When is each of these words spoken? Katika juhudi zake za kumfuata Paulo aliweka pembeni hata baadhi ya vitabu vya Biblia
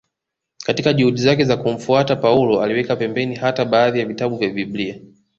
Katika 0.65 0.93
juhudi 0.93 1.21
zake 1.21 1.43
za 1.45 1.57
kumfuata 1.57 2.15
Paulo 2.15 2.61
aliweka 2.61 2.95
pembeni 2.95 3.35
hata 3.35 3.65
baadhi 3.65 3.99
ya 3.99 4.05
vitabu 4.05 4.37
vya 4.37 4.49
Biblia 4.49 4.99